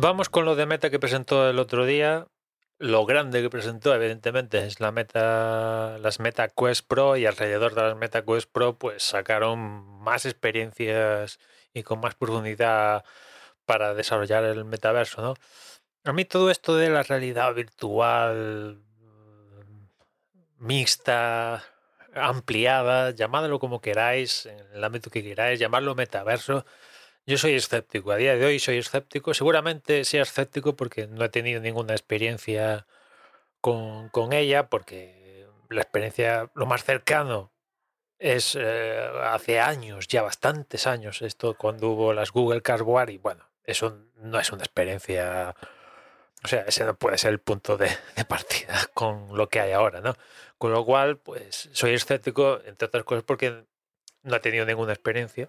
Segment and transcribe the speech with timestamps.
[0.00, 2.28] Vamos con lo de meta que presentó el otro día.
[2.78, 7.82] Lo grande que presentó, evidentemente, es la meta, las Meta Quest Pro y alrededor de
[7.82, 11.40] las Meta Quest Pro, pues sacaron más experiencias
[11.74, 13.04] y con más profundidad
[13.66, 15.34] para desarrollar el metaverso, ¿no?
[16.04, 18.80] A mí todo esto de la realidad virtual
[20.58, 21.64] mixta,
[22.14, 26.64] ampliada, llamadlo como queráis, en el ámbito que queráis, llamadlo metaverso,
[27.28, 29.34] yo soy escéptico, a día de hoy soy escéptico.
[29.34, 32.86] Seguramente sea escéptico porque no he tenido ninguna experiencia
[33.60, 37.52] con, con ella, porque la experiencia, lo más cercano
[38.18, 43.44] es eh, hace años, ya bastantes años, esto cuando hubo las Google Cardboard y bueno,
[43.64, 45.54] eso no es una experiencia,
[46.44, 49.72] o sea, ese no puede ser el punto de, de partida con lo que hay
[49.72, 50.16] ahora, ¿no?
[50.56, 53.66] Con lo cual, pues soy escéptico, entre otras cosas, porque
[54.22, 55.48] no he tenido ninguna experiencia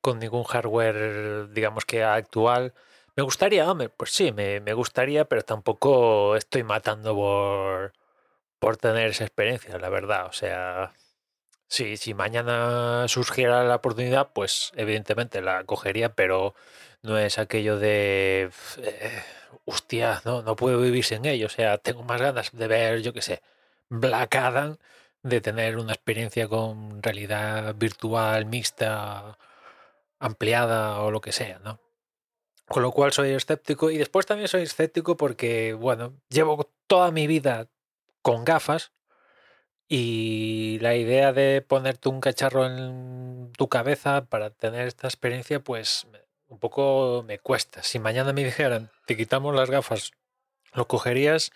[0.00, 2.74] con ningún hardware, digamos que actual.
[3.16, 7.92] Me gustaría, pues sí, me, me gustaría, pero tampoco estoy matando por,
[8.58, 10.26] por tener esa experiencia, la verdad.
[10.26, 10.92] O sea,
[11.68, 16.54] sí, si mañana surgiera la oportunidad, pues evidentemente la cogería, pero
[17.02, 19.22] no es aquello de, eh,
[19.64, 21.46] hostia, no, no puedo vivir sin ello.
[21.46, 23.42] O sea, tengo más ganas de ver, yo qué sé,
[23.88, 24.78] Black Adam,
[25.22, 29.38] de tener una experiencia con realidad virtual mixta
[30.18, 31.80] ampliada o lo que sea, ¿no?
[32.66, 37.26] Con lo cual soy escéptico y después también soy escéptico porque, bueno, llevo toda mi
[37.26, 37.68] vida
[38.22, 38.92] con gafas
[39.88, 46.06] y la idea de ponerte un cacharro en tu cabeza para tener esta experiencia, pues
[46.48, 47.82] un poco me cuesta.
[47.82, 50.12] Si mañana me dijeran, te quitamos las gafas,
[50.74, 51.52] ¿lo cogerías?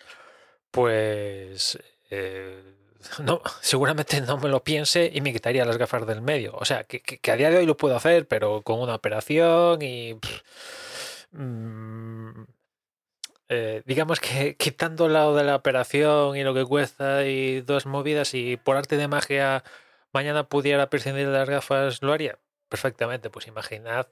[0.71, 1.77] Pues...
[2.09, 2.82] Eh,
[3.23, 6.55] no, seguramente no me lo piense y me quitaría las gafas del medio.
[6.55, 10.15] O sea, que, a día de hoy lo puedo hacer, pero con una operación y...
[11.31, 12.43] mmm,
[13.49, 17.85] eh, digamos que quitando el lado de la operación y lo que cuesta y dos
[17.85, 19.63] movidas y por arte de magia
[20.13, 22.39] mañana pudiera prescindir de las gafas, lo haría
[22.69, 23.29] perfectamente.
[23.29, 24.07] Pues imaginad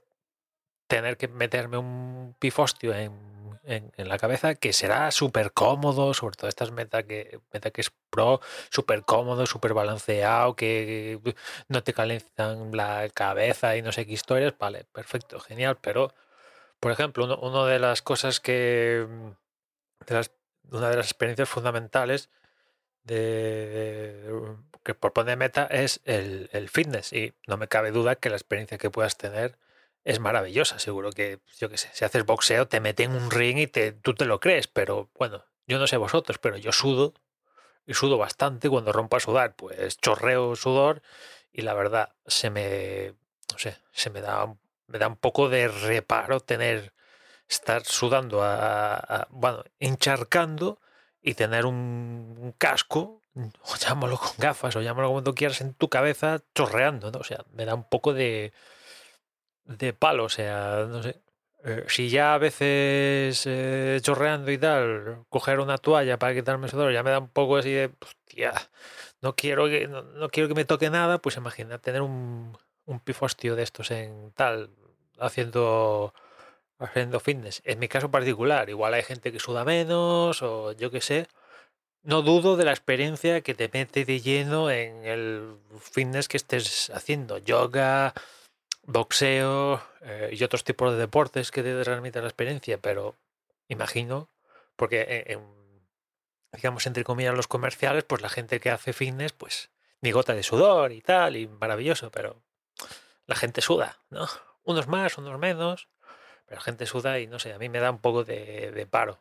[0.96, 3.32] tener que meterme un pifostio en
[3.64, 7.92] en, la cabeza que será súper cómodo, sobre todo estas meta que, meta que es
[8.10, 11.20] pro, súper cómodo, súper balanceado, que
[11.68, 14.54] no te calentan la cabeza y no sé qué historias.
[14.58, 15.78] Vale, perfecto, genial.
[15.82, 16.14] Pero,
[16.80, 19.08] por ejemplo, uno de las cosas que.
[20.08, 20.32] De las,
[20.72, 22.30] una de las experiencias fundamentales
[23.04, 24.26] de,
[24.84, 27.14] que propone Meta es el, el fitness.
[27.14, 29.58] Y no me cabe duda que la experiencia que puedas tener
[30.04, 30.80] es maravillosa.
[30.80, 33.92] Seguro que, yo qué sé, si haces boxeo, te meten en un ring y te,
[33.92, 34.68] tú te lo crees.
[34.68, 37.14] Pero bueno, yo no sé vosotros, pero yo sudo
[37.86, 38.70] y sudo bastante.
[38.70, 41.02] Cuando rompo a sudar, pues chorreo sudor
[41.52, 43.14] y la verdad se me,
[43.52, 44.54] no sé, se me da,
[44.88, 46.94] me da un poco de reparo tener,
[47.50, 50.80] estar sudando, a, bueno, encharcando
[51.22, 55.90] y tener un, casco, o llámalo con gafas, o llámalo como tú quieras, en tu
[55.90, 57.20] cabeza chorreando, ¿no?
[57.20, 58.54] O sea, me da un poco de
[59.78, 61.22] de palo, o sea, no sé.
[61.64, 66.72] Eh, si ya a veces eh, chorreando y tal, coger una toalla para quitarme el
[66.72, 68.54] sudor ya me da un poco así de, hostia,
[69.22, 73.56] no quiero que, no, quiero que me toque nada, pues imagina tener un, un pifostio
[73.56, 74.72] de estos en tal,
[75.20, 76.14] haciendo,
[76.80, 77.62] haciendo fitness.
[77.66, 81.28] En mi caso particular, igual hay gente que suda menos o yo qué sé.
[82.04, 86.90] No dudo de la experiencia que te mete de lleno en el fitness que estés
[86.90, 88.14] haciendo, yoga,
[88.84, 93.16] boxeo eh, y otros tipos de deportes que te transmiten la experiencia, pero
[93.68, 94.30] imagino,
[94.76, 95.42] porque en,
[96.52, 99.70] digamos, entre comillas, los comerciales, pues la gente que hace fitness, pues
[100.02, 102.42] ni gota de sudor y tal, y maravilloso, pero
[103.28, 104.28] la gente suda, ¿no?
[104.64, 105.88] Unos más, unos menos,
[106.46, 108.86] pero la gente suda y no sé, a mí me da un poco de, de
[108.86, 109.20] paro.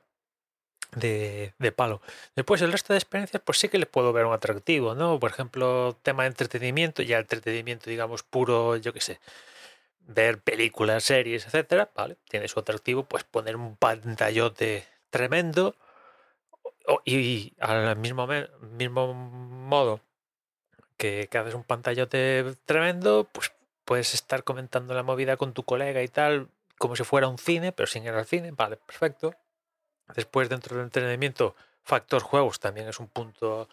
[0.97, 2.03] De, de, palo.
[2.35, 5.21] Después el resto de experiencias, pues sí que les puedo ver un atractivo, ¿no?
[5.21, 9.21] Por ejemplo, tema de entretenimiento, ya entretenimiento, digamos, puro, yo qué sé,
[10.01, 12.17] ver películas, series, etcétera, ¿vale?
[12.29, 15.77] Tiene su atractivo, pues poner un pantallote tremendo
[17.05, 18.27] y, al mismo,
[18.61, 20.01] mismo modo
[20.97, 23.53] que, que haces un pantallote tremendo, pues
[23.85, 26.49] puedes estar comentando la movida con tu colega y tal,
[26.79, 29.35] como si fuera un cine, pero sin ir al cine, vale, perfecto.
[30.15, 33.69] Después, dentro del entretenimiento, factor juegos también es un punto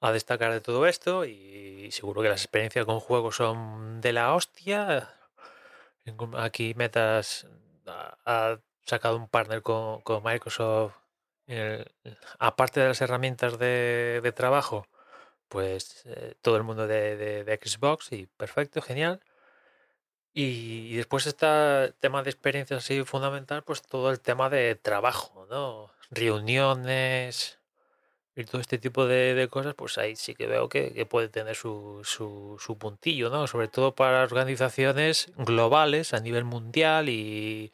[0.00, 4.34] a destacar de todo esto y seguro que las experiencias con juegos son de la
[4.34, 5.14] hostia.
[6.36, 7.46] Aquí Metas
[7.86, 10.94] ha sacado un partner con, Microsoft.
[12.38, 14.86] aparte de las herramientas de, trabajo,
[15.48, 19.20] pues eh, todo el mundo de, Xbox y perfecto, genial.
[20.38, 25.90] Y, después está tema de experiencias así fundamental, pues todo el tema de trabajo, ¿no?
[26.10, 27.58] Reuniones,
[28.36, 32.02] y todo este tipo de, cosas, pues ahí sí que veo que, puede tener su,
[32.04, 33.46] su, puntillo, ¿no?
[33.46, 37.72] Sobre todo para organizaciones globales a nivel mundial y,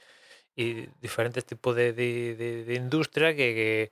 [0.57, 3.91] diferentes tipos de, industria que,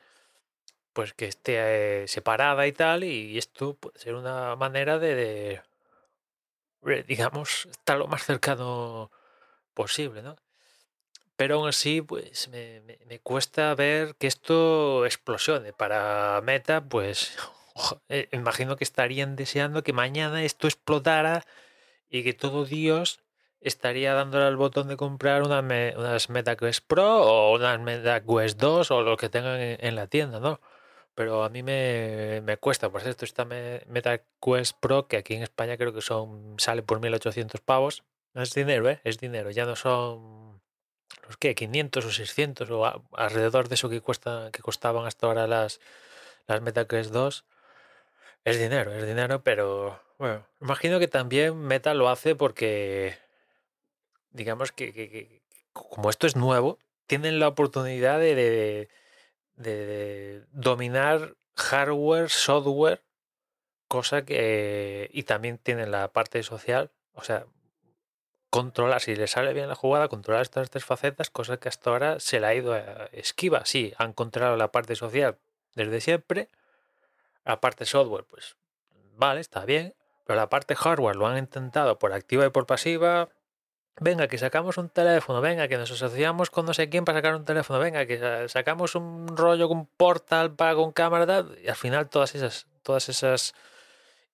[0.93, 5.61] pues que esté eh, separada y tal, y esto puede ser una manera de,
[7.07, 9.11] digamos, estar lo más cercano
[9.75, 10.37] posible, ¿no?
[11.41, 15.73] pero aún así pues me, cuesta ver que esto explosione.
[15.73, 17.35] Para Meta, pues
[18.11, 21.47] eh, imagino que estarían deseando que mañana esto explotara
[22.11, 23.21] y que todo Dios
[23.63, 29.01] estaría dándole al botón de comprar una unas MetaQuest Pro o unas MetaQuest 2 o
[29.01, 30.61] lo que tengan en, la tienda, ¿no?
[31.21, 35.93] Pero a mí me, cuesta, por cierto, esta MetaQuest Pro, que aquí en España creo
[35.93, 38.05] que son sale por 1800 pavos.
[38.33, 39.03] Es dinero, ¿eh?
[39.05, 40.63] Es dinero, ya no son
[41.27, 45.47] los que 500 o 600 o alrededor de eso que cuesta que costaban hasta ahora
[45.47, 45.79] las
[46.47, 47.45] las MetaQuest 2
[48.45, 53.19] es dinero, es dinero, pero bueno, imagino que también Meta lo hace porque
[54.31, 55.43] digamos que,
[55.75, 58.89] como esto es nuevo, tienen la oportunidad de, de,
[60.53, 63.03] dominar hardware, software,
[63.89, 67.47] cosa que y también tienen la parte social, o sea,
[68.51, 72.21] controlar, si le sale bien la jugada, controlar estas tres facetas, cosa que hasta ahora
[72.21, 72.77] se le ha ido
[73.13, 73.65] esquiva.
[73.65, 75.39] Sí, han controlado la parte social
[75.75, 76.49] desde siempre,
[77.45, 78.57] la parte software, pues
[79.17, 79.95] vale, está bien,
[80.27, 83.29] pero la parte hardware lo han intentado por activa y por pasiva.
[84.03, 87.35] Venga, que sacamos un teléfono, venga, que nos asociamos con no sé quién para sacar
[87.35, 92.09] un teléfono, venga, que sacamos un rollo con portal para con cámara, y al final
[92.09, 93.55] todas esas, todas esas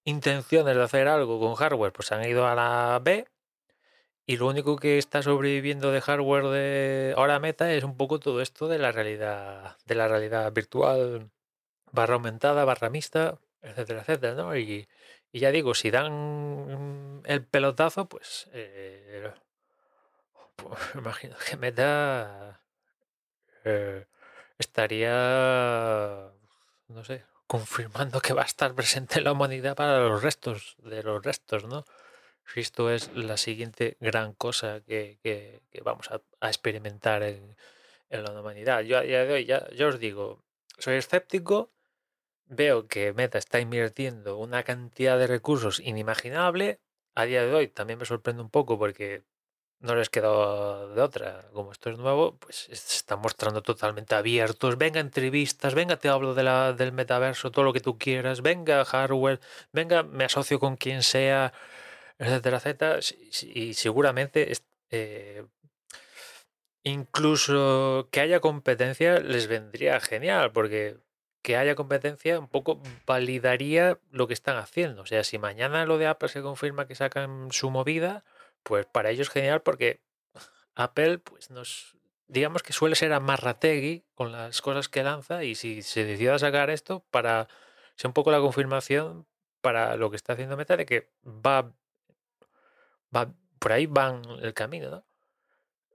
[0.05, 3.27] intenciones de hacer algo con hardware, pues han ido a la B
[4.27, 8.41] y lo único que está sobreviviendo de hardware de ahora Meta es un poco todo
[8.43, 11.31] esto de la realidad, de la realidad virtual,
[11.93, 14.57] barra aumentada, barra mixta, etcétera, etcétera, ¿no?
[14.57, 14.89] Y,
[15.33, 19.33] ya digo, si dan el pelotazo, pues, eh,
[20.63, 22.63] pues imagino que Meta
[23.65, 24.07] eh,
[24.59, 26.31] estaría,
[26.89, 31.03] no sé, confirmando que va a estar presente en la humanidad para los restos de
[31.03, 31.85] los restos, ¿no?
[32.55, 35.19] esto es la siguiente gran cosa que,
[35.83, 37.57] vamos a, experimentar en,
[38.09, 38.83] la humanidad.
[38.83, 40.45] Yo, ya, ya, ya os digo,
[40.79, 41.73] soy escéptico,
[42.47, 46.81] veo que Meta está invirtiendo una cantidad de recursos inimaginable.
[47.15, 49.25] A día de hoy también me sorprende un poco porque
[49.81, 51.49] no les queda de otra.
[51.53, 54.79] Como esto es nuevo, pues se están mostrando totalmente abiertos.
[54.79, 58.43] Venga, entrevistas, venga, te hablo de la, del metaverso, todo lo que tú quieras.
[58.43, 59.41] Venga, hardware,
[59.73, 61.53] venga, me asocio con quien sea
[62.19, 62.99] etcétera, etcétera,
[63.43, 64.53] y seguramente
[64.91, 65.45] eh,
[66.83, 70.99] incluso que haya competencia les vendría genial, porque
[71.43, 75.03] que haya competencia un poco validaría lo que están haciendo.
[75.03, 78.25] O sea, si mañana lo de Apple se confirma que sacan su movida,
[78.67, 80.03] pues para ellos genial porque
[80.75, 81.97] Apple pues nos
[82.27, 86.71] digamos que suele ser amarrategui con las cosas que lanza y si se decida sacar
[86.71, 87.47] esto para
[87.95, 89.25] ser un poco la confirmación
[89.61, 91.73] para lo que está haciendo Meta de que va
[93.59, 95.07] por ahí van el camino, ¿no?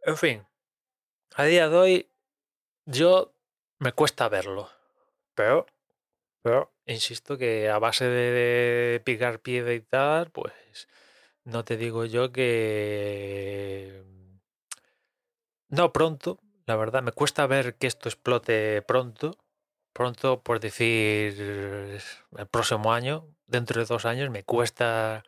[0.03, 0.47] En fin,
[1.35, 2.11] a día de hoy
[2.85, 3.35] yo
[3.77, 4.69] me cuesta verlo,
[5.35, 5.67] pero,
[6.41, 10.87] pero insisto que a base de, picar piedra y tal, pues
[11.51, 14.03] no te digo yo que
[15.69, 19.37] no pronto, la verdad, me cuesta ver que esto explote pronto.
[19.93, 25.23] Pronto, por decir el próximo año, dentro de dos años, me cuesta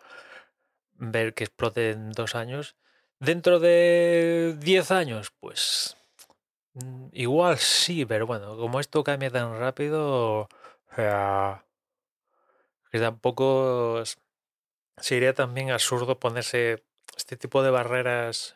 [0.94, 2.76] ver que explote en dos años.
[3.20, 5.98] Dentro de diez años, pues
[6.74, 10.50] mm, igual sí, pero bueno, como esto cambia tan rápido,
[12.92, 14.02] que tampoco
[14.98, 16.84] sería también absurdo ponerse
[17.16, 18.56] este tipo de barreras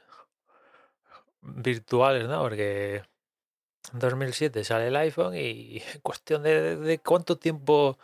[1.41, 2.41] virtuales, ¿no?
[2.41, 3.03] Porque
[3.93, 7.97] en 2007 sale el iPhone y en cuestión de, cuánto tiempo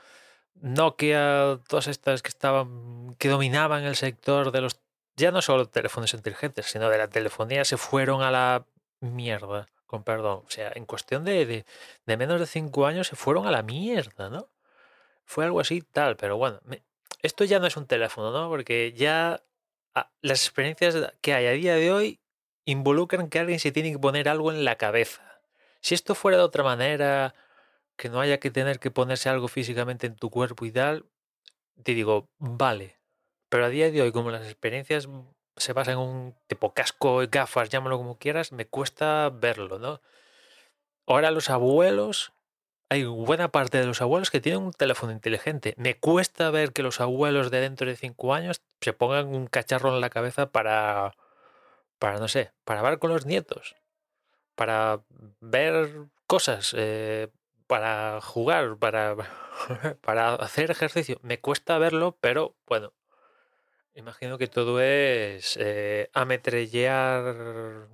[0.55, 4.79] Nokia, todas estas que estaban, que dominaban el sector de los,
[5.15, 8.65] ya no solo teléfonos inteligentes, sino de la telefonía, se fueron a la
[9.01, 10.43] mierda, con perdón.
[10.45, 11.65] O sea, en cuestión de,
[12.05, 14.49] menos de cinco años se fueron a la mierda, ¿no?
[15.25, 16.59] Fue algo así, tal, pero bueno,
[17.23, 18.49] esto ya no es un teléfono, ¿no?
[18.49, 19.43] Porque ya
[19.95, 22.19] ah, las experiencias que hay a día de hoy
[22.65, 25.41] involucran que alguien se tiene que poner algo en la cabeza.
[25.81, 27.33] Si esto fuera de otra manera,
[27.95, 31.05] que no haya que tener que ponerse algo físicamente en tu cuerpo y tal,
[31.83, 32.99] te digo, vale.
[33.49, 35.09] Pero a día de hoy, como las experiencias
[35.57, 40.01] se basan en un tipo casco, gafas, llámalo como quieras, me cuesta verlo, ¿no?
[41.05, 42.33] Ahora los abuelos,
[42.89, 45.73] hay buena parte de los abuelos que tienen un teléfono inteligente.
[45.77, 49.93] Me cuesta ver que los abuelos de dentro de cinco años se pongan un cacharro
[49.93, 51.15] en la cabeza para
[52.03, 53.77] para, no sé, para hablar con los nietos,
[54.55, 55.05] para
[55.39, 57.29] ver cosas, eh,
[57.65, 59.15] para jugar, para,
[60.01, 61.17] para hacer ejercicio.
[61.21, 62.91] Me cuesta verlo, pero bueno,
[63.93, 67.87] imagino que todo es eh, ametrellar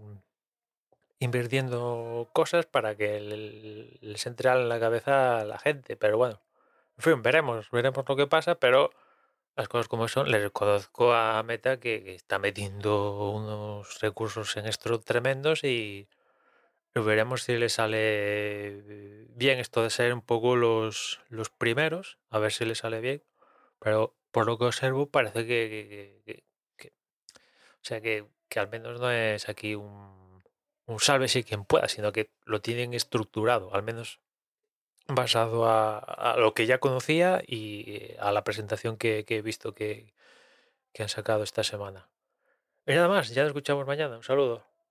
[1.20, 3.20] invirtiendo cosas para que
[4.02, 5.96] les entre en la cabeza a la gente.
[5.98, 6.42] Pero bueno,
[7.06, 8.92] en veremos, veremos lo que pasa, pero
[9.56, 15.00] las cosas como son, le reconozco a Meta que, está metiendo unos recursos en esto
[15.02, 16.08] tremendos y
[16.94, 22.52] veremos si le sale bien esto de ser un poco los, los primeros, a ver
[22.52, 23.24] si le sale bien,
[23.80, 26.44] pero por lo que observo parece que,
[26.78, 30.19] o sea que, al menos no es aquí un,
[30.90, 34.20] un salve si quien pueda, sino que lo tienen estructurado, al menos
[35.08, 40.14] basado a, lo que ya conocía y a la presentación que, he visto que,
[40.94, 42.10] que han sacado esta semana.
[42.86, 44.18] Y nada más, ya nos escuchamos mañana.
[44.18, 44.69] Un saludo.